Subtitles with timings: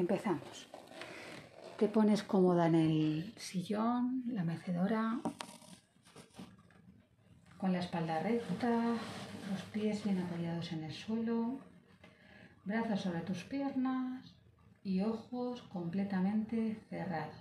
[0.00, 0.68] empezamos.
[1.78, 5.18] Te pones cómoda en el sillón, la mecedora,
[7.58, 8.94] con la espalda recta,
[9.50, 11.58] los pies bien apoyados en el suelo,
[12.64, 14.34] brazos sobre tus piernas
[14.84, 17.34] y ojos completamente cerrados.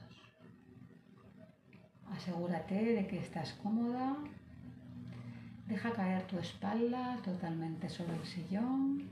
[2.11, 4.15] Asegúrate de que estás cómoda.
[5.67, 9.09] Deja caer tu espalda totalmente sobre el sillón,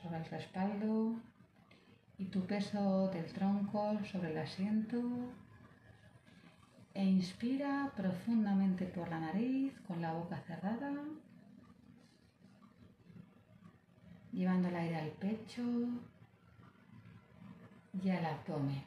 [0.00, 1.16] sobre el respaldo
[2.20, 5.00] y tu peso del tronco sobre el asiento.
[6.92, 10.92] E inspira profundamente por la nariz con la boca cerrada,
[14.32, 15.62] llevando el aire al pecho
[18.02, 18.82] y al abdomen.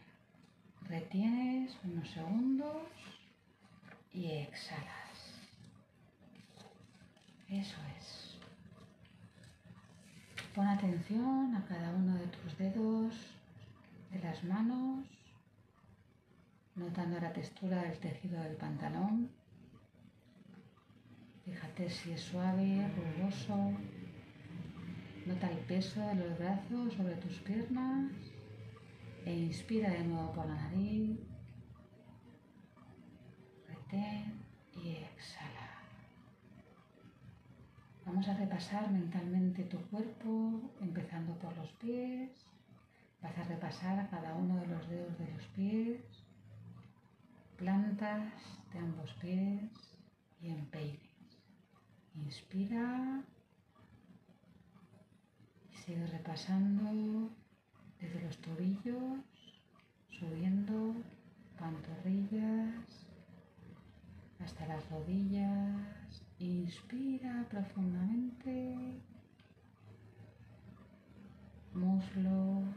[0.87, 2.83] Retienes unos segundos
[4.11, 5.41] y exhalas.
[7.49, 8.22] Eso es.
[10.53, 13.15] Pon atención a cada uno de tus dedos
[14.11, 15.03] de las manos,
[16.75, 19.31] notando la textura del tejido del pantalón.
[21.43, 23.73] Fíjate si es suave, rugoso.
[25.25, 28.11] Nota el peso de los brazos sobre tus piernas
[29.25, 31.17] e inspira de nuevo por la nariz.
[33.67, 34.39] Retén
[34.75, 35.52] y exhala.
[38.05, 42.31] Vamos a repasar mentalmente tu cuerpo, empezando por los pies.
[43.21, 46.01] Vas a repasar cada uno de los dedos de los pies,
[47.55, 48.33] plantas
[48.73, 49.71] de ambos pies
[50.41, 50.99] y empeines.
[52.15, 53.23] Inspira
[55.71, 57.29] y sigue repasando
[58.01, 59.21] desde los tobillos,
[60.09, 60.93] subiendo
[61.57, 63.05] pantorrillas
[64.43, 66.02] hasta las rodillas.
[66.43, 69.01] Inspira profundamente,
[71.73, 72.67] muslos,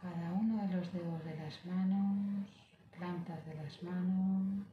[0.00, 2.48] cada uno de los dedos de las manos,
[2.96, 4.64] plantas de las manos,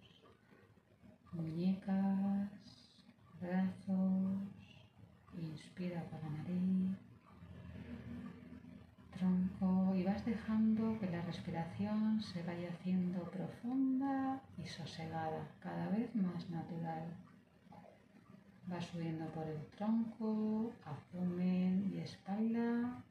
[1.31, 2.51] muñecas,
[3.41, 4.37] brazos.
[5.35, 7.02] Inspira por la nariz
[10.03, 16.49] y vas dejando que la respiración se vaya haciendo profunda y sosegada, cada vez más
[16.49, 17.05] natural.
[18.67, 23.01] Vas subiendo por el tronco, abdomen y espalda,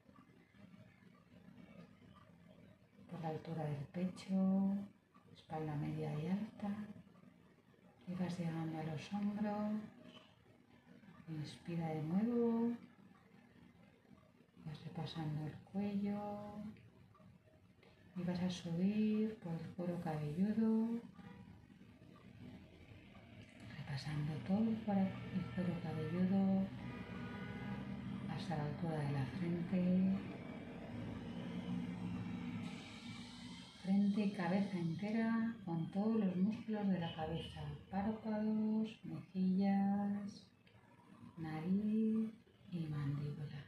[3.10, 4.75] por la altura del pecho,
[5.34, 6.76] espalda media y alta,
[8.06, 9.81] y vas llegando a los hombros.
[11.26, 12.76] Inspira de nuevo
[14.66, 16.19] vas repasando el cuello
[18.17, 21.00] y vas a subir por el cuero cabelludo,
[23.77, 26.67] repasando todo el cuero cabelludo
[28.31, 30.19] hasta la altura de la frente,
[33.83, 40.47] frente y cabeza entera con todos los músculos de la cabeza, párpados, mejillas,
[41.39, 42.31] nariz
[42.71, 43.62] y mandíbula.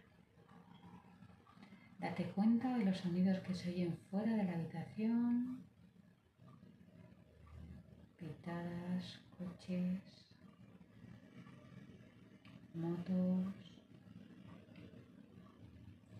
[2.04, 5.65] Date cuenta de los sonidos que se oyen fuera de la habitación.
[8.19, 10.03] Pitadas, coches,
[12.75, 13.54] motos.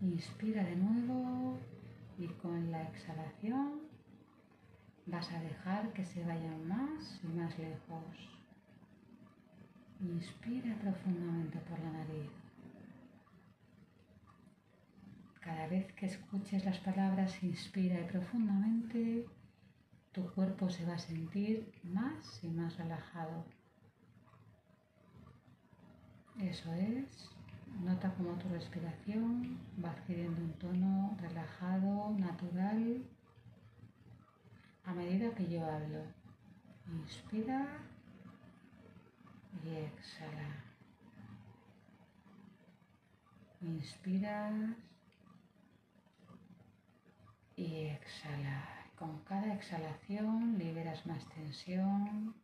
[0.00, 1.59] Inspira de nuevo
[2.17, 3.83] y con la exhalación
[5.05, 8.41] vas a dejar que se vayan más y más lejos.
[10.00, 12.44] Inspira profundamente por la nariz.
[15.44, 19.27] Cada vez que escuches las palabras, inspira y profundamente,
[20.10, 23.44] tu cuerpo se va a sentir más y más relajado.
[26.41, 27.28] Eso es.
[27.82, 33.05] Nota cómo tu respiración va adquiriendo un tono relajado, natural,
[34.84, 36.05] a medida que yo hablo.
[36.91, 37.66] Inspira
[39.62, 40.65] y exhala.
[43.61, 44.94] Inspiras
[47.56, 48.69] y exhala.
[48.97, 52.35] Con cada exhalación liberas más tensión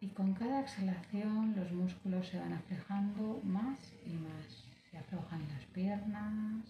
[0.00, 4.66] y con cada exhalación los músculos se van aflojando más y más.
[4.90, 6.64] Se aflojan las piernas,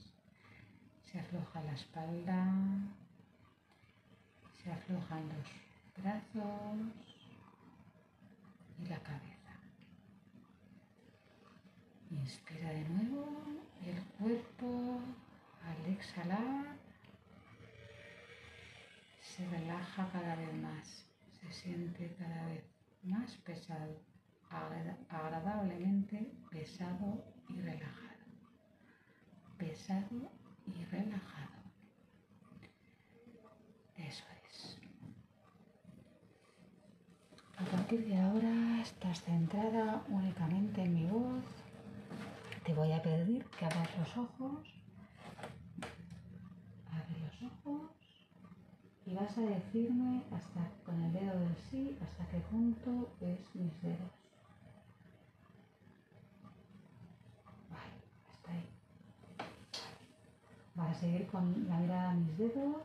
[1.10, 2.46] se afloja la espalda,
[4.62, 5.48] se aflojan los
[5.96, 6.76] brazos
[8.78, 9.32] y la cabeza.
[12.10, 13.26] Inspira de nuevo
[13.84, 15.00] el cuerpo
[15.66, 16.76] al exhalar,
[19.20, 21.06] se relaja cada vez más,
[21.40, 22.64] se siente cada vez
[23.02, 24.00] más pesado,
[25.08, 28.12] agradablemente pesado y relajado.
[29.58, 30.30] pesado
[30.66, 31.62] y relajado.
[33.96, 34.78] Eso es.
[37.56, 41.44] A partir de ahora estás centrada únicamente en mi voz.
[42.64, 44.81] Te voy a pedir que abras los ojos.
[47.20, 47.90] Los ojos
[49.04, 53.82] y vas a decirme hasta con el dedo del sí hasta qué punto es mis
[53.82, 54.12] dedos.
[57.68, 57.98] Vale,
[58.30, 58.68] hasta ahí.
[60.74, 62.82] Vas a seguir con la mirada a mis dedos.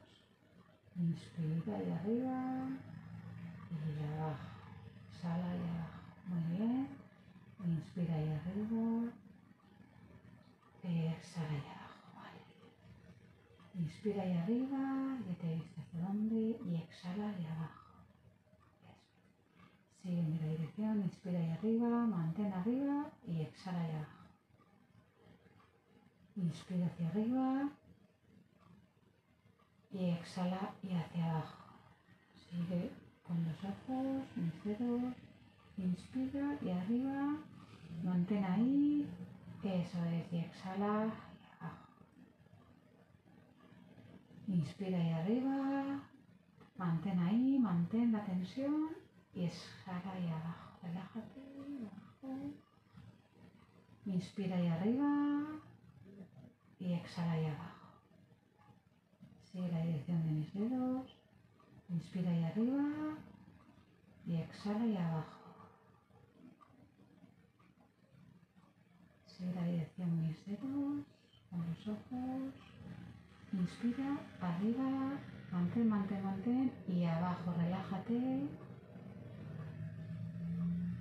[0.95, 2.69] Inspira y arriba
[3.71, 4.47] y abajo.
[5.13, 5.99] Exhala y abajo.
[6.27, 6.87] Muy bien.
[7.63, 9.11] Inspira y arriba.
[10.83, 11.76] Exhala y abajo.
[13.77, 15.17] Inspira y arriba.
[15.27, 16.59] Ya te viste hacia dónde.
[16.65, 17.85] Y exhala y abajo.
[20.01, 21.01] Sigue en la dirección.
[21.01, 21.89] Inspira y arriba.
[22.07, 23.11] Mantén arriba.
[23.27, 24.23] Y exhala y abajo.
[26.35, 27.69] Inspira hacia arriba
[29.91, 31.63] y exhala y hacia abajo.
[32.49, 32.91] Sigue
[33.23, 35.13] con los ojos, mis dedos,
[35.77, 37.37] inspira y arriba,
[38.03, 39.07] mantén ahí,
[39.63, 41.87] eso es, y exhala y abajo.
[44.47, 45.99] Inspira y arriba,
[46.77, 48.95] mantén ahí, mantén la tensión
[49.35, 50.79] y exhala y abajo.
[50.83, 51.41] Relájate,
[51.83, 52.53] abajo.
[54.05, 55.11] Inspira y arriba
[56.79, 57.87] y exhala y abajo.
[59.51, 61.07] Sigue la dirección de mis dedos.
[61.89, 63.17] Inspira y arriba.
[64.25, 65.41] Y exhala y abajo.
[69.25, 71.05] Sigue la dirección de mis dedos.
[71.49, 72.76] Con los ojos.
[73.53, 75.17] Inspira, arriba.
[75.51, 76.71] Mantén, mantén, mantén.
[76.87, 78.47] Y abajo, relájate.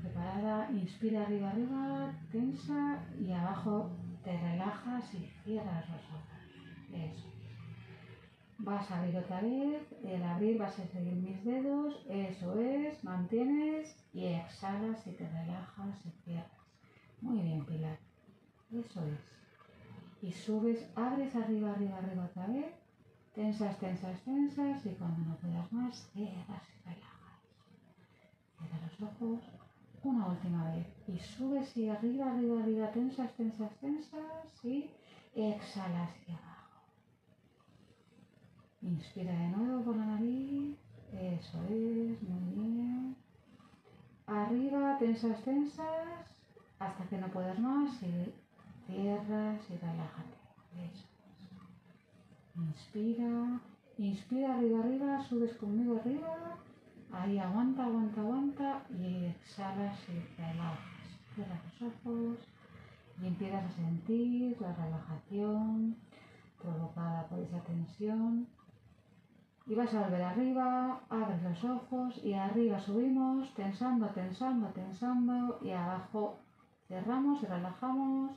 [0.02, 0.70] Preparada.
[0.70, 2.12] Inspira, arriba, arriba.
[2.30, 3.02] Tensa.
[3.20, 3.90] Y abajo
[4.26, 6.26] te relajas y cierras los ojos.
[6.92, 7.32] Eso.
[8.58, 13.94] Vas a abrir otra vez, el abrir vas a seguir mis dedos, eso es, mantienes
[14.14, 16.50] y exhalas y te relajas y cierras.
[17.20, 17.98] Muy bien, Pilar,
[18.72, 19.20] eso es.
[20.26, 22.74] Y subes, abres arriba, arriba, arriba otra vez,
[23.32, 27.38] tensas, tensas, tensas y cuando no puedas más, cierras y relajas.
[28.58, 29.40] Cierra los ojos,
[30.02, 30.84] una última vez.
[31.06, 34.90] Y subes y arriba, arriba, arriba, tensas, tensas, tensas y
[35.32, 36.82] exhalas y abajo.
[38.82, 40.76] Inspira de nuevo por la nariz.
[41.12, 43.16] Eso es, muy bien.
[44.26, 46.42] Arriba, tensas, tensas,
[46.80, 48.34] hasta que no puedas más y
[48.86, 50.36] cierras y relájate.
[50.72, 51.16] Eso es.
[52.56, 53.60] Inspira,
[53.98, 56.56] inspira arriba, arriba, subes conmigo arriba.
[57.12, 60.78] Ahí aguanta, aguanta, aguanta y exhalas y relajas.
[61.34, 62.38] Cierra los ojos
[63.22, 65.96] y empiezas a sentir la relajación
[66.60, 68.46] provocada por esa tensión
[69.66, 75.70] y vas a volver arriba, abres los ojos y arriba subimos, tensando, tensando, tensando y
[75.72, 76.38] abajo
[76.86, 78.30] cerramos y relajamos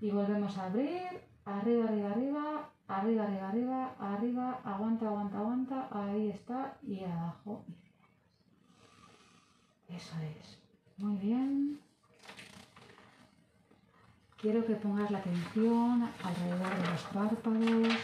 [0.00, 1.02] y volvemos a abrir,
[1.44, 7.64] arriba, arriba, arriba, arriba, arriba, arriba, arriba, aguanta, aguanta, aguanta, ahí está y abajo
[9.88, 10.58] Eso es.
[10.98, 11.80] Muy bien.
[14.36, 17.94] Quiero que pongas la atención alrededor de los párpados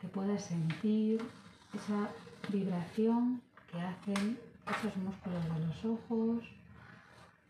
[0.00, 1.20] que puedas sentir
[1.74, 2.08] esa
[2.48, 4.38] vibración que hacen
[4.70, 6.57] esos músculos de los ojos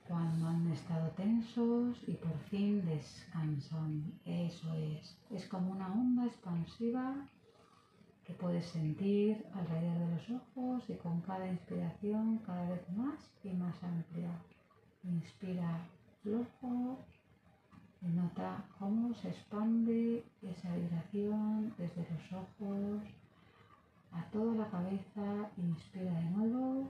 [0.08, 4.12] cuando han estado tensos y por fin descansan.
[4.24, 5.16] Eso es.
[5.30, 7.14] Es como una onda expansiva
[8.24, 13.50] que puedes sentir alrededor de los ojos y con cada inspiración cada vez más y
[13.50, 14.30] más amplia.
[15.04, 15.86] Inspira
[16.22, 16.98] flojo
[18.00, 23.02] y nota cómo se expande esa vibración desde los ojos
[24.12, 25.50] a toda la cabeza.
[25.58, 26.88] Inspira de nuevo,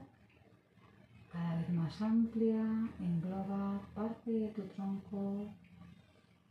[1.31, 5.47] cada vez más amplia, engloba parte de tu tronco.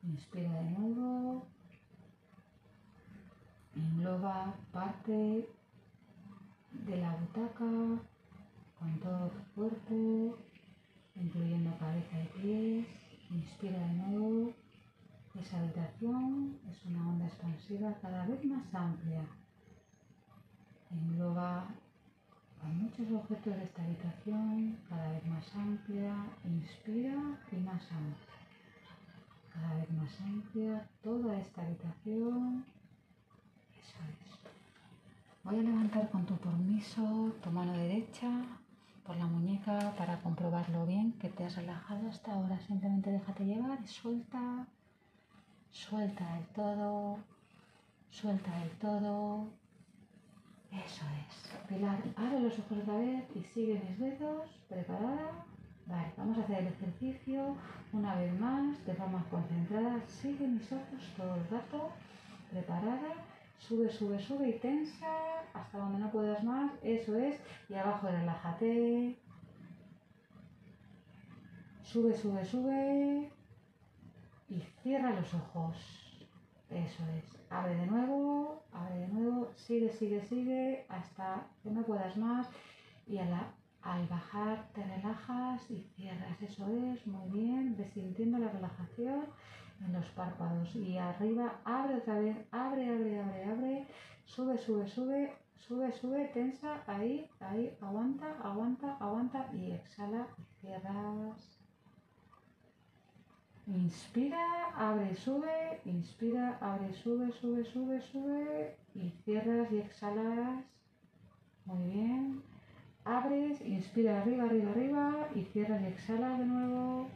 [0.02, 1.46] Inspira de nuevo,
[3.74, 5.48] engloba parte
[6.72, 7.64] de la butaca
[8.78, 10.38] con todo tu cuerpo,
[11.16, 12.86] incluyendo cabeza y pies.
[13.30, 14.52] Inspira de nuevo.
[15.34, 19.24] Esa habitación es una onda expansiva cada vez más amplia.
[20.90, 21.68] Engloba
[22.62, 26.14] a muchos objetos de esta habitación, cada vez más amplia.
[26.44, 27.14] Inspira
[27.52, 28.38] y más amplia.
[29.52, 32.64] Cada vez más amplia toda esta habitación.
[33.80, 34.38] Eso es.
[35.44, 38.30] Voy a levantar con tu permiso tu mano derecha
[39.06, 42.60] por la muñeca para comprobarlo bien que te has relajado hasta ahora.
[42.60, 44.66] Simplemente déjate llevar y suelta,
[45.70, 47.18] suelta el todo,
[48.10, 49.48] suelta el todo.
[50.70, 51.66] Eso es.
[51.68, 54.48] Pilar, abre los ojos otra vez y sigue mis dedos.
[54.68, 55.44] Preparada.
[55.86, 57.56] Vale, vamos a hacer el ejercicio
[57.92, 60.00] una vez más de forma concentrada.
[60.06, 61.90] Sigue mis ojos todo el rato.
[62.50, 63.14] Preparada.
[63.58, 65.06] Sube, sube, sube y tensa
[65.54, 66.72] hasta donde no puedas más.
[66.82, 67.40] Eso es.
[67.68, 69.18] Y abajo relájate.
[71.82, 73.32] Sube, sube, sube.
[74.50, 76.07] Y cierra los ojos.
[76.70, 77.24] Eso es.
[77.50, 82.48] Abre de nuevo, abre de nuevo, sigue, sigue, sigue, hasta que no puedas más.
[83.06, 86.42] Y al bajar te relajas y cierras.
[86.42, 87.74] Eso es, muy bien.
[87.76, 89.24] Ves sintiendo la relajación
[89.80, 90.74] en los párpados.
[90.76, 93.86] Y arriba, abre otra vez, abre, abre, abre, abre.
[94.26, 96.82] Sube, sube, sube, sube, sube, tensa.
[96.86, 99.48] Ahí, ahí, aguanta, aguanta, aguanta.
[99.54, 101.57] Y exhala y cierras.
[103.68, 110.64] Inspira, abre, sube, inspira, abre, sube, sube, sube, sube y cierras y exhalas.
[111.66, 112.42] Muy bien.
[113.04, 117.08] Abres, inspira arriba, arriba, arriba y cierras y exhalas de nuevo.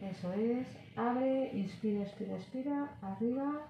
[0.00, 0.66] Eso es.
[0.96, 3.60] Abre, inspira, expira, expira, arriba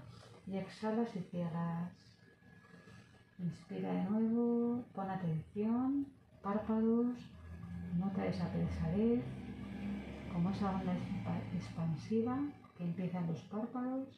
[0.46, 1.92] y exhalas y cierras.
[3.38, 6.06] Inspira de nuevo, pon atención,
[6.42, 7.18] párpados,
[7.98, 9.39] nota esa pesadez
[10.32, 10.94] como esa onda
[11.54, 12.38] expansiva
[12.76, 14.08] que empieza en los párpados.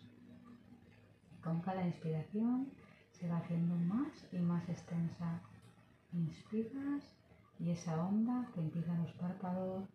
[1.43, 2.69] Con cada inspiración
[3.11, 5.41] se va haciendo más y más extensa.
[6.13, 7.03] Inspiras
[7.59, 9.89] y esa onda que empieza en los párpados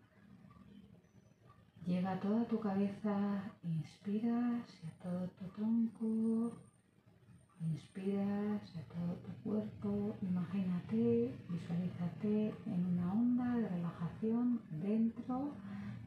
[1.85, 6.57] llega a toda tu cabeza, inspiras y a todo tu tronco,
[7.61, 15.53] inspiras a todo tu cuerpo, imagínate, visualízate en una onda de relajación dentro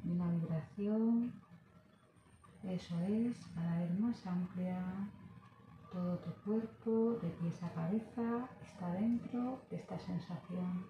[0.04, 1.32] una vibración.
[2.62, 3.36] Eso es,
[4.26, 4.78] amplia.
[5.92, 10.86] Todo tu cuerpo, de pies a cabeza, está dentro de esta sensación.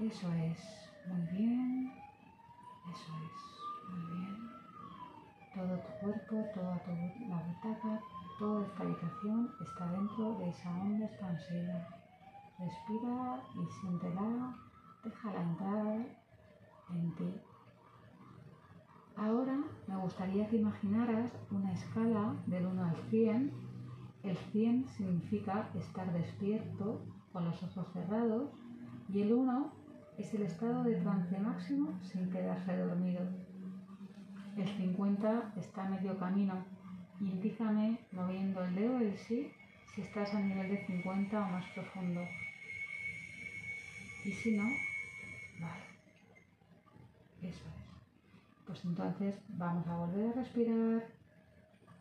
[0.00, 0.60] Eso es,
[1.06, 1.92] muy bien.
[2.92, 4.50] Eso es, muy bien.
[5.54, 6.90] Todo tu cuerpo, toda tu,
[7.28, 8.00] la butaca,
[8.38, 11.88] toda esta habitación está dentro de esa onda expansiva.
[12.58, 14.54] Respira y siéntela,
[15.04, 16.06] déjala entrar
[16.90, 17.53] en ti.
[19.16, 19.56] Ahora
[19.86, 23.52] me gustaría que imaginaras una escala del 1 al 100.
[24.24, 27.00] El 100 significa estar despierto
[27.32, 28.50] con los ojos cerrados
[29.08, 29.72] y el 1
[30.18, 33.20] es el estado de trance máximo sin quedarse dormido.
[34.56, 36.64] El 50 está a medio camino.
[37.20, 39.52] Indícame moviendo el dedo del sí
[39.94, 42.20] si estás a nivel de 50 o más profundo.
[44.24, 44.64] Y si no,
[45.60, 45.84] vale.
[47.42, 47.73] Eso es.
[48.66, 51.04] Pues entonces vamos a volver a respirar.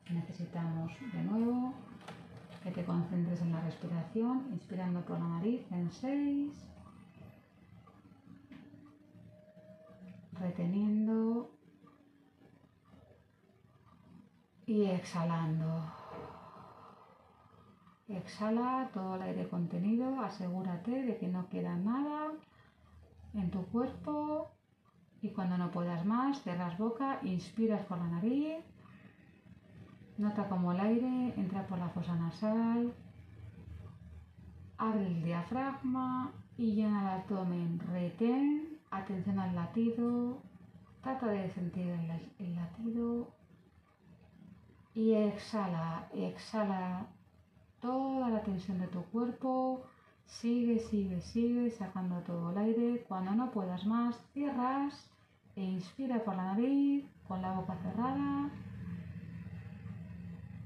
[0.09, 1.73] Necesitamos de nuevo
[2.63, 6.51] que te concentres en la respiración, inspirando por la nariz en 6,
[10.39, 11.51] reteniendo
[14.65, 15.83] y exhalando.
[18.07, 22.31] Exhala todo el aire contenido, asegúrate de que no queda nada
[23.33, 24.51] en tu cuerpo
[25.23, 28.57] y cuando no puedas más, cerras boca, inspiras por la nariz,
[30.17, 32.93] nota como el aire entra por la fosa nasal,
[34.77, 40.41] abre el diafragma y llena el abdomen, retén, atención al latido,
[41.01, 43.33] trata de sentir el, el latido
[44.93, 47.07] y exhala, exhala
[47.79, 49.85] toda la tensión de tu cuerpo,
[50.25, 55.12] sigue, sigue, sigue sacando todo el aire, cuando no puedas más, cierras
[55.55, 58.49] inspira por la nariz, con la boca cerrada,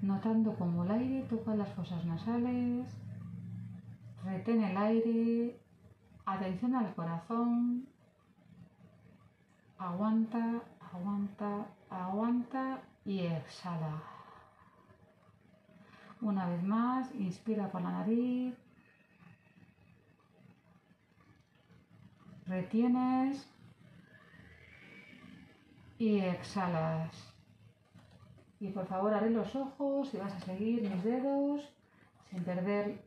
[0.02, 2.88] notando cómo el aire toca las fosas nasales,
[4.24, 5.60] retén el aire,
[6.26, 7.88] atención al corazón,
[9.78, 10.62] aguanta,
[10.94, 14.02] aguanta, aguanta y exhala.
[16.22, 18.56] Una vez más, inspira por la nariz,
[22.48, 23.57] retienes
[25.98, 27.34] y exhalas.
[28.60, 31.62] Y por favor abre los ojos y vas a seguir mis dedos
[32.30, 33.04] sin perder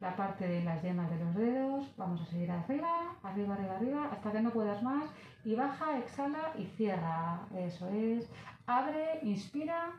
[0.00, 1.96] la parte de las yemas de los dedos.
[1.96, 5.04] Vamos a seguir arriba, arriba, arriba, arriba, hasta que no puedas más.
[5.44, 7.40] Y baja, exhala y cierra.
[7.56, 8.28] Eso es.
[8.66, 9.92] Abre, inspira.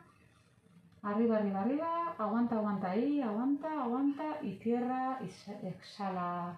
[1.02, 2.14] Arriba, arriba, arriba.
[2.18, 3.20] Aguanta, aguanta ahí.
[3.20, 6.56] Aguanta, aguanta y cierra y exhala.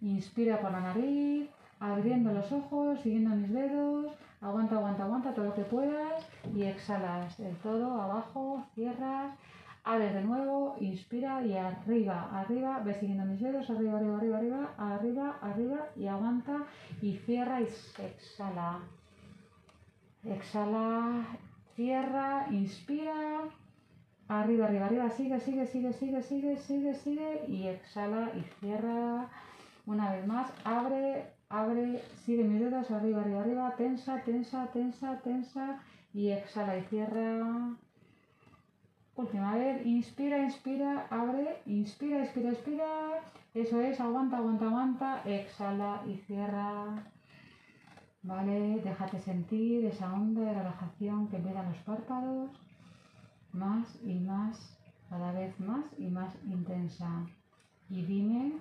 [0.00, 1.50] Inspira por la nariz.
[1.80, 7.40] Abriendo los ojos, siguiendo mis dedos, aguanta, aguanta, aguanta todo lo que puedas y exhalas
[7.40, 9.34] el todo abajo, cierras,
[9.84, 14.74] abres de nuevo, inspira y arriba, arriba, ves siguiendo mis dedos, arriba, arriba, arriba, arriba,
[14.78, 16.66] arriba, arriba y aguanta
[17.00, 18.80] y cierra y exhala.
[20.22, 21.26] Exhala,
[21.76, 23.40] cierra, inspira,
[24.28, 29.30] arriba, arriba, arriba, sigue, sigue, sigue, sigue, sigue, sigue, sigue y exhala y cierra.
[29.86, 35.80] Una vez más, abre, abre, sigue mis dedos, arriba, arriba, arriba, tensa, tensa, tensa, tensa
[36.14, 37.76] y exhala y cierra.
[39.16, 42.86] Última vez, inspira, inspira, abre, inspira, inspira, inspira.
[43.52, 47.04] Eso es, aguanta, aguanta, aguanta, exhala y cierra.
[48.22, 52.50] Vale, déjate sentir esa onda de relajación que empiezan los párpados,
[53.52, 54.78] más y más,
[55.08, 57.26] cada vez más y más intensa.
[57.88, 58.60] Y dime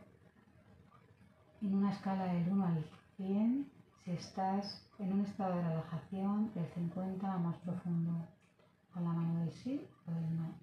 [1.62, 2.86] en una escala del 1 al
[3.18, 3.68] 100
[4.04, 8.28] si estás en un estado de relajación del 50 más profundo.
[8.94, 10.54] Con la mano del sí o del no.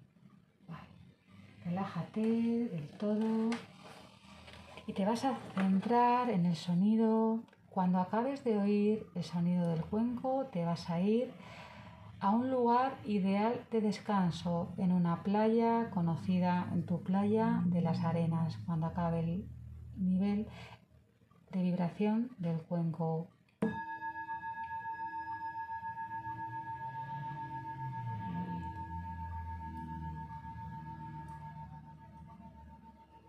[1.63, 3.49] Relájate del todo
[4.85, 7.41] y te vas a centrar en el sonido.
[7.69, 11.31] Cuando acabes de oír el sonido del cuenco, te vas a ir
[12.19, 18.03] a un lugar ideal de descanso en una playa conocida en tu playa de las
[18.03, 19.47] arenas cuando acabe el
[19.97, 20.47] nivel
[21.57, 23.27] de vibración del cuenco.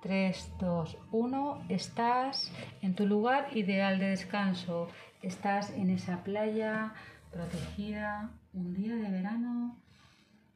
[0.02, 4.88] 3, 2, 1, estás en tu lugar ideal de descanso,
[5.22, 6.92] estás en esa playa
[7.32, 9.76] protegida, un día de verano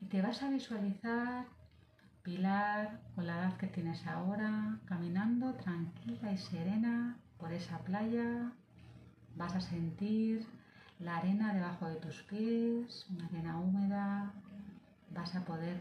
[0.00, 1.46] y te vas a visualizar
[2.22, 8.52] Pilar con la edad que tienes ahora, caminando tranquila y serena por esa playa,
[9.34, 10.46] vas a sentir
[11.00, 14.32] la arena debajo de tus pies, una arena húmeda,
[15.10, 15.80] vas a poder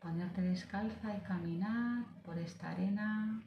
[0.00, 3.42] ponerte descalza y caminar por esta arena,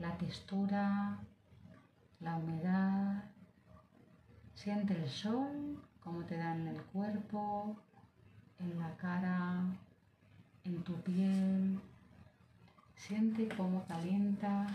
[0.00, 1.16] la textura,
[2.18, 3.22] la humedad,
[4.54, 7.76] siente el sol, como te da en el cuerpo,
[8.58, 9.62] en la cara,
[10.64, 11.80] en tu piel,
[12.96, 14.66] siente cómo calienta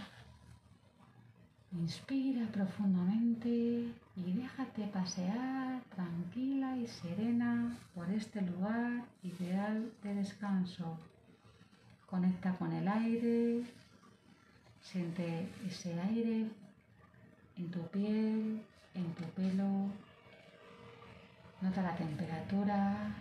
[1.72, 10.98] Inspira profundamente y déjate pasear tranquila y serena por este lugar ideal de descanso.
[12.10, 13.64] Conecta con el aire,
[14.82, 16.48] siente ese aire
[17.56, 18.64] en tu piel,
[18.96, 19.92] en tu pelo.
[21.62, 23.16] Nota la temperatura.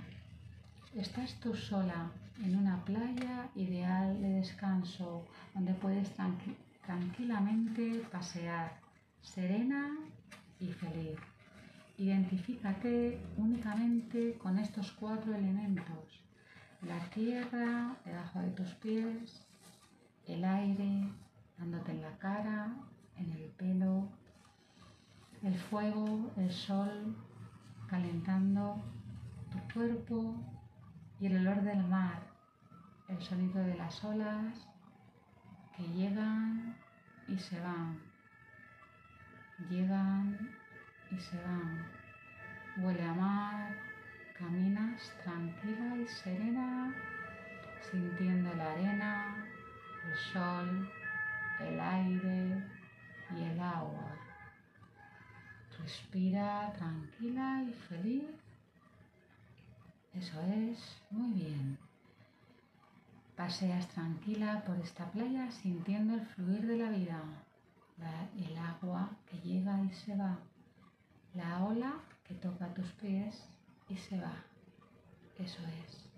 [0.97, 2.11] Estás tú sola
[2.43, 8.81] en una playa ideal de descanso donde puedes tranquilizar tranquilamente pasear,
[9.21, 9.95] serena
[10.59, 11.19] y feliz.
[11.99, 16.25] Identifícate únicamente con estos cuatro elementos.
[16.81, 19.47] La tierra debajo de tus pies,
[20.27, 21.13] el aire
[21.59, 22.75] dándote en la cara,
[23.19, 24.09] en el pelo,
[25.43, 27.15] el fuego, el sol
[27.91, 28.83] calentando
[29.53, 30.37] tu cuerpo
[31.21, 32.23] y el olor del mar,
[33.09, 34.69] el sonido de las olas
[35.79, 36.75] que llegan
[37.29, 38.01] y se van,
[39.71, 40.51] llegan
[41.09, 41.87] y se van.
[42.79, 43.77] Huele a mar,
[44.37, 46.93] caminas tranquila y serena,
[47.91, 49.47] sintiendo la arena,
[50.05, 50.91] el sol,
[51.61, 52.65] el aire
[53.37, 54.17] y el agua.
[55.81, 58.31] Respira tranquila y feliz.
[60.13, 61.88] Eso es, muy bien.
[63.39, 67.23] Paseas tranquila por esta playa sintiendo el fluir de la vida,
[68.37, 70.41] el agua que llega y se va,
[71.35, 71.93] la ola
[72.25, 73.49] que toca tus pies
[73.89, 74.35] y se va.
[75.39, 76.11] Eso es.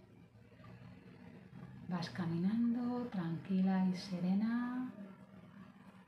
[1.90, 4.90] Vas caminando tranquila y serena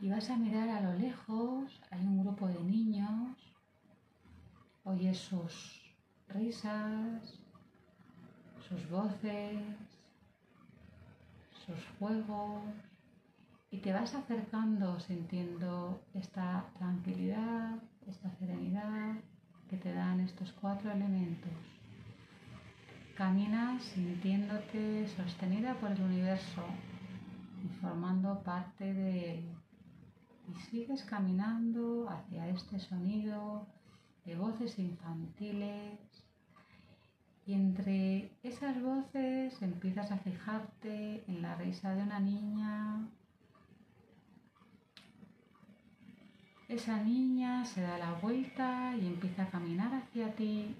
[0.01, 3.37] y vas a mirar a lo lejos, hay un grupo de niños,
[4.83, 5.95] oyes sus
[6.29, 7.39] risas,
[8.67, 9.92] sus voces,
[11.67, 12.63] sus juegos
[13.71, 19.15] y te vas acercando sintiendo esta tranquilidad, esta serenidad
[19.69, 21.53] que te dan estos cuatro elementos.
[23.17, 26.65] Caminas sintiéndote sostenida por el universo
[27.65, 29.45] y formando parte de él.
[30.51, 33.67] Y sigues caminando hacia este sonido
[34.25, 35.99] de voces infantiles
[37.47, 43.09] y entre esas voces empiezas a fijarte en la risa de una niña,
[46.69, 50.75] esa niña se da la vuelta y empieza a caminar hacia ti.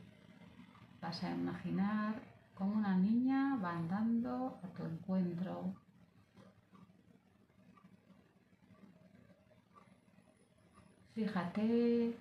[1.03, 2.15] Vas a imaginar
[2.55, 5.75] cómo una niña va andando a tu encuentro.
[11.15, 12.17] Fíjate,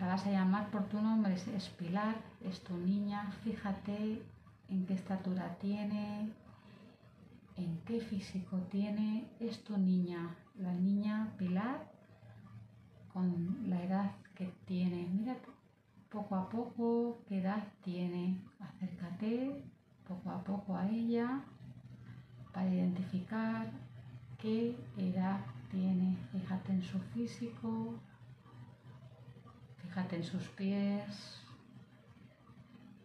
[0.00, 3.30] la vas a llamar por tu nombre, es Pilar, es tu niña.
[3.42, 4.22] Fíjate
[4.68, 6.30] en qué estatura tiene,
[7.56, 11.92] en qué físico tiene, es tu niña, la niña Pilar,
[13.12, 15.06] con la edad que tiene.
[15.12, 15.36] Mira
[16.10, 18.40] poco a poco qué edad tiene.
[18.58, 19.62] Acércate
[20.08, 21.42] poco a poco a ella
[22.52, 23.70] para identificar
[24.38, 26.16] qué edad tiene.
[26.32, 27.94] Fíjate en su físico,
[29.94, 31.40] fíjate en sus pies,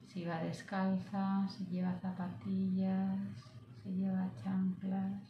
[0.08, 3.20] si va descalza, si lleva zapatillas,
[3.84, 5.22] si lleva chanclas.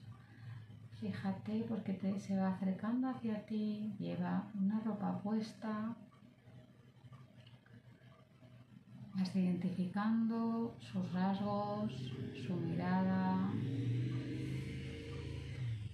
[1.02, 5.98] Fíjate porque te, se va acercando hacia ti, lleva una ropa puesta.
[9.16, 11.92] Vas identificando sus rasgos,
[12.48, 13.52] su mirada.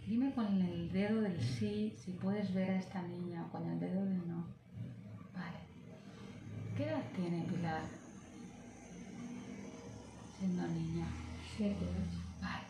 [0.05, 3.79] Dime con el dedo del sí si puedes ver a esta niña o con el
[3.79, 4.54] dedo del no.
[6.75, 7.83] ¿Qué edad tiene Pilar?
[10.37, 11.07] Siendo niña.
[11.55, 11.85] Siete
[12.41, 12.65] Vale.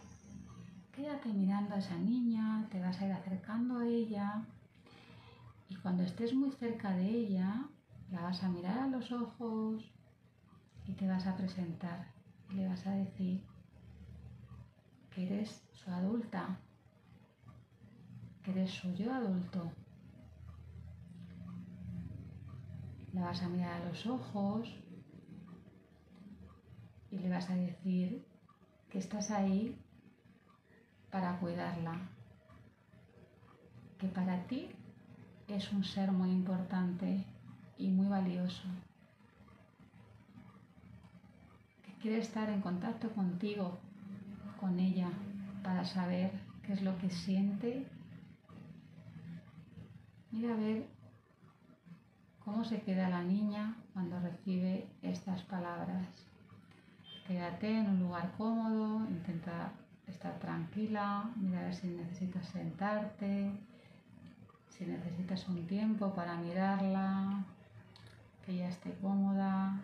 [0.92, 4.44] Quédate mirando a esa niña, te vas a ir acercando a ella
[5.70, 7.66] y cuando estés muy cerca de ella,
[8.12, 9.84] la vas a mirar a los ojos
[10.86, 12.12] y te vas a presentar
[12.52, 13.42] y le vas a decir
[15.10, 16.60] que eres su adulta,
[18.44, 19.72] que eres su yo adulto.
[23.16, 24.68] La vas a mirar a los ojos
[27.10, 28.26] y le vas a decir
[28.90, 29.80] que estás ahí
[31.12, 31.98] para cuidarla,
[33.98, 34.68] que para ti
[35.48, 37.24] es un ser muy importante
[37.78, 38.68] y muy valioso,
[41.86, 43.80] que quiere estar en contacto contigo,
[44.60, 45.10] con ella,
[45.64, 46.32] para saber
[46.64, 47.88] qué es lo que siente.
[50.32, 50.95] Mira a ver
[52.46, 56.08] cómo se queda la niña cuando recibe estas palabras.
[57.28, 59.72] Quédate en un lugar cómodo, intenta
[60.08, 63.52] estar tranquila, mira a ver si necesitas sentarte,
[64.70, 67.44] si necesitas un tiempo para mirarla,
[68.46, 69.82] que ella esté cómoda.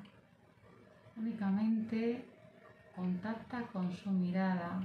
[1.18, 2.24] Únicamente
[2.96, 4.80] contacta con su mirada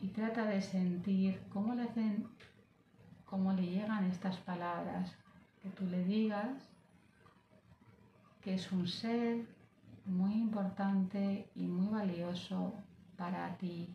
[0.00, 2.26] y trata de sentir cómo le hacen,
[3.32, 5.10] cómo le llegan estas palabras,
[5.62, 6.52] que tú le digas
[8.42, 9.46] que es un ser
[10.04, 12.74] muy importante y muy valioso
[13.16, 13.88] para ti,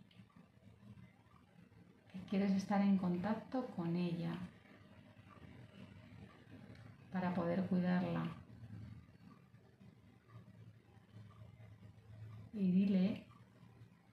[2.12, 4.34] que quieres estar en contacto con ella
[7.12, 8.23] para poder cuidarla.
[12.54, 13.23] Y dile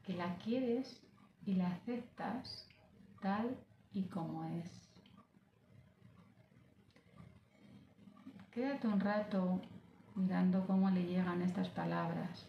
[0.03, 1.01] que la quieres
[1.47, 2.69] y la aceptas
[3.23, 3.57] tal
[3.95, 4.94] y como es.
[8.55, 9.61] Quédate un rato
[10.15, 12.47] mirando cómo le llegan estas palabras.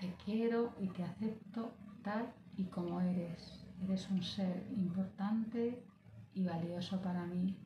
[0.00, 3.64] Te quiero y te acepto tal y como eres.
[3.84, 5.80] Eres un ser importante
[6.34, 7.56] y valioso para mí.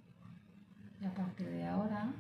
[1.00, 2.12] Y a partir de ahora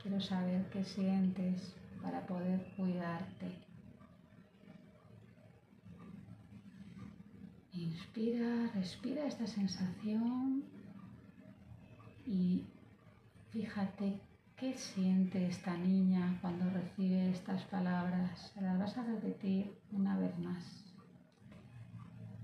[0.00, 3.58] quiero saber qué sientes para poder cuidarte.
[7.74, 10.75] Inspira, respira esta sensación
[12.26, 12.64] y
[13.56, 14.20] Fíjate
[14.54, 18.52] qué siente esta niña cuando recibe estas palabras.
[18.52, 20.62] Se las vas a repetir una vez más.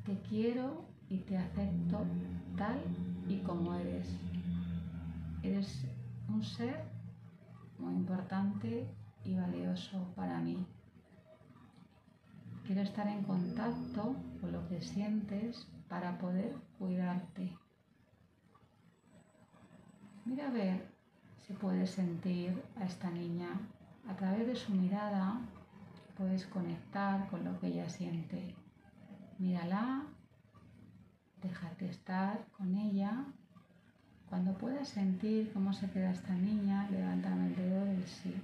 [0.07, 2.07] Te quiero y te acepto
[2.57, 2.81] tal
[3.29, 4.09] y como eres.
[5.43, 5.85] Eres
[6.31, 6.83] un ser
[7.79, 8.87] muy importante
[9.27, 10.65] y valioso para mí.
[12.65, 17.62] Quiero estar en contacto con lo que sientes para poder cuidarte.
[20.25, 20.87] Mira a ver
[21.45, 23.51] si puedes sentir a esta niña.
[24.09, 25.41] A través de su mirada
[26.17, 28.55] puedes conectar con lo que ella siente.
[29.39, 30.03] Mírala,
[31.43, 33.25] déjate estar con ella.
[34.29, 38.35] Cuando puedas sentir cómo se queda esta niña, levántame el dedo del sí.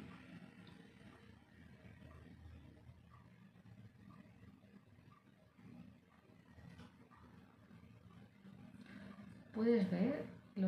[9.54, 10.07] ¿Puedes ver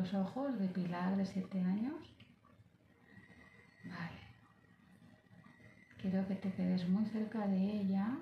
[0.01, 1.93] los ojos de Pilar de 7 años?
[3.85, 4.21] Vale.
[6.01, 8.17] Quiero que te quedes muy cerca de ella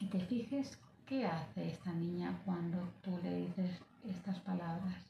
[0.00, 5.02] y te fijes ¿Qué hace esta niña cuando tú le dices estas palabras?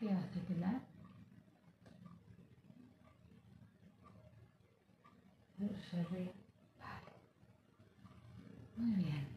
[0.00, 0.80] ¿Qué hace Pilar?
[5.90, 6.32] Se ríe.
[6.80, 7.12] Vale.
[8.78, 9.31] Muy bien.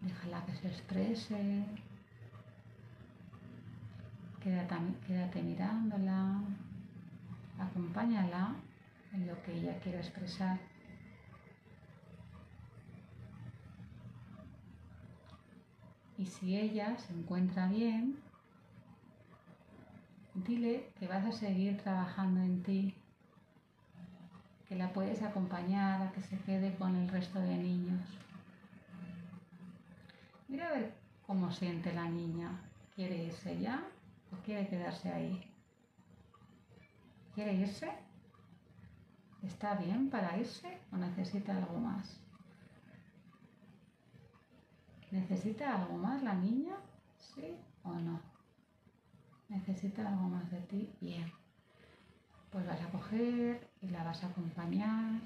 [0.00, 1.64] Déjala que se exprese.
[4.42, 4.74] Quédate,
[5.06, 6.40] quédate mirándola.
[7.58, 8.54] Acompáñala
[9.12, 10.58] en lo que ella quiere expresar.
[16.16, 18.18] Y si ella se encuentra bien,
[20.34, 22.94] dile que vas a seguir trabajando en ti,
[24.68, 28.02] que la puedes acompañar a que se quede con el resto de niños.
[30.50, 30.92] Mira a ver
[31.24, 32.60] cómo siente la niña.
[32.96, 33.86] ¿Quiere irse ya
[34.32, 35.48] o quiere quedarse ahí?
[37.32, 37.88] ¿Quiere irse?
[39.44, 42.20] ¿Está bien para irse o necesita algo más?
[45.12, 46.74] ¿Necesita algo más la niña?
[47.16, 48.20] ¿Sí o no?
[49.48, 50.92] ¿Necesita algo más de ti?
[51.00, 51.30] Bien.
[52.50, 55.20] Pues vas a coger y la vas a acompañar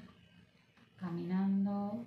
[0.97, 2.05] caminando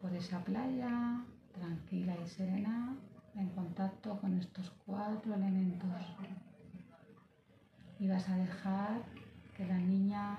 [0.00, 2.96] por esa playa tranquila y serena
[3.34, 6.16] en contacto con estos cuatro elementos.
[7.98, 9.02] Y vas a dejar
[9.56, 10.36] que la niña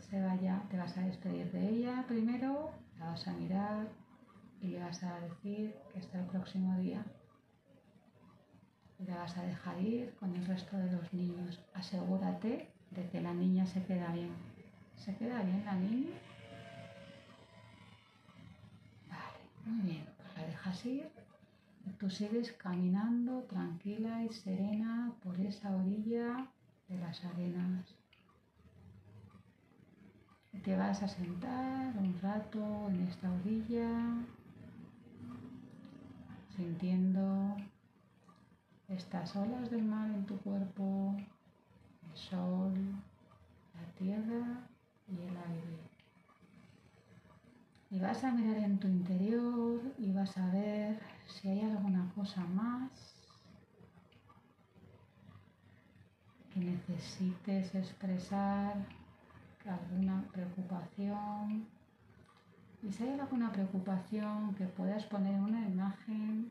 [0.00, 3.88] se vaya, te vas a despedir de ella primero, la vas a mirar,
[4.60, 7.04] y le vas a decir que hasta el próximo día.
[9.06, 11.60] La vas a dejar ir con el resto de los niños.
[11.74, 14.32] Asegúrate de que la niña se queda bien.
[14.96, 16.16] ¿Se queda bien la niña?
[19.10, 20.15] Vale, muy bien.
[20.84, 26.48] Y tú sigues caminando tranquila y serena por esa orilla
[26.88, 27.94] de las arenas.
[30.64, 33.88] Te vas a sentar un rato en esta orilla
[36.56, 37.56] sintiendo
[38.88, 41.14] estas olas del mar en tu cuerpo,
[42.10, 42.74] el sol,
[43.74, 44.66] la tierra
[45.06, 45.95] y el aire.
[47.90, 52.44] Y vas a mirar en tu interior y vas a ver si hay alguna cosa
[52.46, 52.90] más
[56.52, 58.86] que necesites expresar,
[59.64, 61.66] alguna preocupación,
[62.82, 66.50] y si hay alguna preocupación que puedas poner una imagen,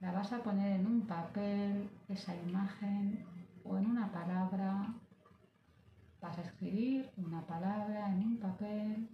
[0.00, 3.24] la vas a poner en un papel, esa imagen,
[3.64, 4.94] o en una palabra.
[6.20, 9.08] Vas a escribir una palabra en un papel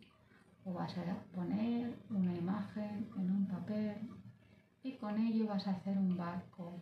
[0.69, 1.05] o vas a
[1.35, 3.97] poner una imagen en un papel
[4.83, 6.79] y con ello vas a hacer un barco.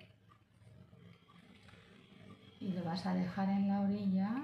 [2.60, 4.42] Y lo vas a dejar en la orilla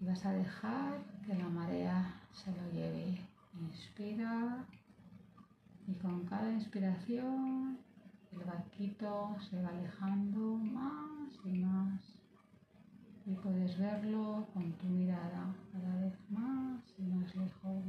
[0.00, 3.18] y vas a dejar que la marea se lo lleve.
[3.60, 4.64] Inspira
[5.86, 7.78] y con cada inspiración
[8.32, 12.13] el barquito se va alejando más y más.
[13.26, 17.82] Y puedes verlo con tu mirada cada vez más y más lejos.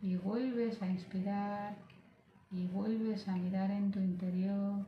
[0.00, 1.76] Y vuelves a inspirar
[2.50, 4.86] y vuelves a mirar en tu interior.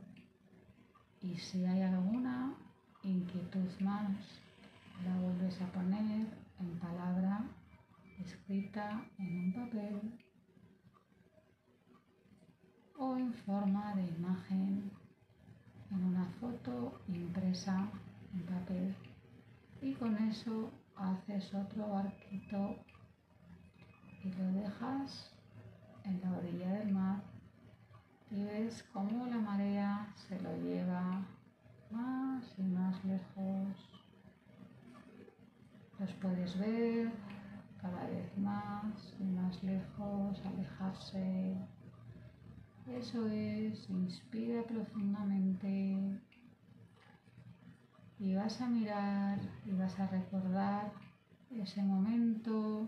[1.21, 2.55] Y si hay alguna
[3.03, 4.11] inquietud más,
[5.05, 6.27] la vuelves a poner
[6.59, 7.45] en palabra
[8.25, 9.99] escrita en un papel
[12.97, 14.91] o en forma de imagen
[15.89, 17.89] en una foto impresa
[18.33, 18.95] en papel
[19.81, 22.77] y con eso haces otro barquito
[24.23, 25.33] y lo dejas
[26.03, 27.21] en la orilla del mar
[28.29, 31.25] y ves cómo la marea se lo lleva
[31.89, 34.01] más y más lejos.
[35.99, 37.11] Los puedes ver
[37.81, 41.57] cada vez más y más lejos, alejarse.
[42.87, 46.21] Eso es, inspira profundamente
[48.21, 50.91] y vas a mirar y vas a recordar
[51.59, 52.85] ese momento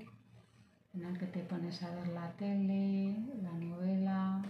[0.93, 4.43] en el que te pones a ver la tele, la novela,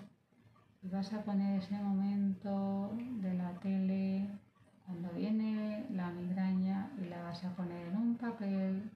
[0.81, 2.91] y vas a poner ese momento
[3.21, 4.27] de la tele
[4.85, 8.91] cuando viene la migraña y la vas a poner en un papel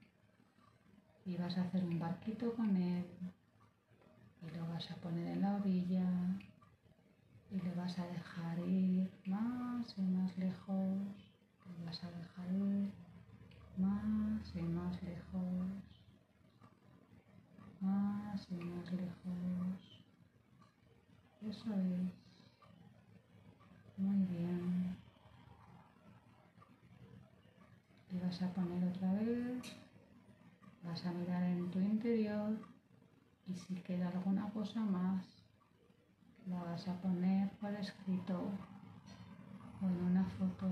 [1.24, 3.06] y vas a hacer un barquito con él
[4.42, 6.06] y lo vas a poner en la orilla
[7.50, 11.27] y le vas a dejar ir más y más lejos,
[11.84, 12.92] vas a dejar ir
[13.76, 15.66] más y más lejos,
[17.80, 20.02] más y más lejos.
[21.42, 22.12] Eso es.
[23.96, 24.96] Muy bien.
[28.10, 29.76] Y vas a poner otra vez
[30.82, 32.58] Vas a mirar en tu interior
[33.46, 35.26] Y si queda alguna cosa más,
[36.46, 38.50] la vas a poner por escrito
[39.82, 40.66] o en una foto.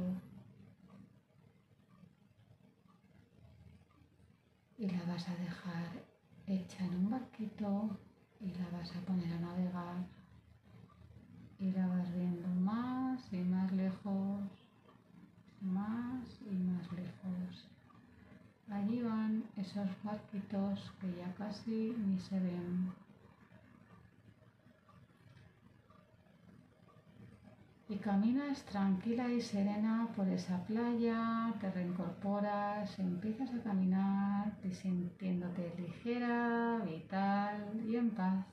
[4.78, 6.04] Y la vas a dejar
[6.46, 7.98] hecha en un barquito
[8.40, 10.06] y la vas a poner a navegar
[11.58, 14.42] y la vas viendo más y más lejos,
[15.60, 17.68] más y más lejos.
[18.70, 23.05] Allí van esos barquitos que ya casi ni se ven.
[27.96, 35.72] Y caminas tranquila y serena por esa playa, te reincorporas, empiezas a caminar, te sintiéndote
[35.78, 38.44] ligera, vital y en paz.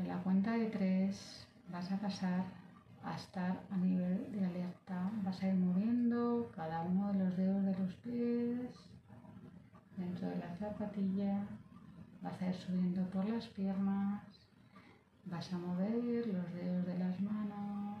[0.00, 2.42] A la cuenta de tres vas a pasar
[3.04, 5.12] a estar a nivel de alerta.
[5.22, 8.74] Vas a ir moviendo cada uno de los dedos de los pies
[9.96, 11.46] dentro de la zapatilla.
[12.20, 14.31] Vas a ir subiendo por las piernas.
[15.24, 18.00] Vas a mover los dedos de las manos.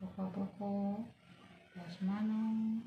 [0.00, 1.04] Poco a poco
[1.76, 2.84] las manos.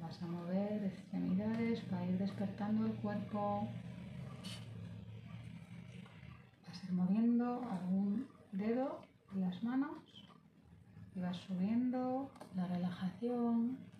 [0.00, 3.68] Vas a mover extremidades para ir despertando el cuerpo.
[6.66, 9.00] Vas a ir moviendo algún dedo
[9.32, 9.96] de las manos
[11.14, 13.78] y vas subiendo la relajación